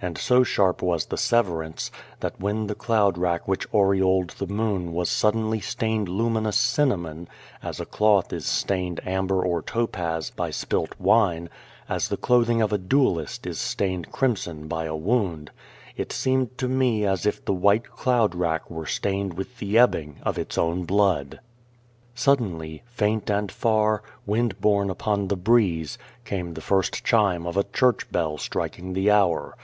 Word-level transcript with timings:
And 0.00 0.16
so 0.16 0.42
sharp 0.44 0.80
was 0.82 1.06
the 1.06 1.16
severance, 1.16 1.90
that 2.20 2.40
when 2.40 2.66
the 2.68 2.76
cloud 2.76 3.18
rack 3.18 3.48
which 3.48 3.66
aureoled 3.72 4.30
the 4.30 4.46
moon 4.46 4.92
was 4.92 5.08
suddenly 5.08 5.58
stained 5.60 6.08
luminous 6.08 6.56
cinnamon 6.56 7.28
as 7.64 7.80
a 7.80 7.86
cloth 7.86 8.32
is 8.32 8.44
stained 8.46 9.00
amber 9.06 9.42
or 9.44 9.60
topaz 9.60 10.30
by 10.30 10.50
spilt 10.50 10.94
wine, 11.00 11.48
as 11.88 12.08
the 12.08 12.16
clothing 12.16 12.60
of 12.62 12.72
a 12.72 12.78
duellist 12.78 13.44
is 13.46 13.58
stained 13.60 14.12
crimson 14.12 14.68
by 14.68 14.84
a 14.84 14.96
wound 14.96 15.50
it 15.96 16.12
seemed 16.12 16.56
to 16.58 16.68
me 16.68 17.04
as 17.04 17.26
if 17.26 17.44
the 17.44 17.54
white 17.54 17.88
cloud 17.90 18.34
rack 18.36 18.70
were 18.70 18.86
stained 18.86 19.34
with 19.34 19.58
the 19.58 19.76
ebbing 19.78 20.18
of 20.22 20.38
its 20.38 20.56
own 20.58 20.84
blood. 20.84 21.40
Suddenly, 22.14 22.82
faint 22.86 23.30
and 23.30 23.50
far, 23.50 24.02
wind 24.26 24.60
borne 24.60 24.90
upon 24.90 25.26
the 25.26 25.36
breeze, 25.36 25.98
came 26.24 26.54
the 26.54 26.60
first 26.60 27.04
chime 27.04 27.46
of 27.46 27.56
a 27.56 27.64
church 27.72 28.10
bell 28.12 28.38
striking 28.38 28.92
the 28.92 29.10
hour. 29.12 29.56